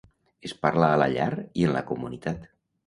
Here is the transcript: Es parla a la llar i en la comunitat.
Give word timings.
Es 0.49 0.55
parla 0.63 0.89
a 0.89 0.97
la 1.03 1.11
llar 1.17 1.29
i 1.63 1.69
en 1.69 1.79
la 1.79 1.87
comunitat. 1.93 2.53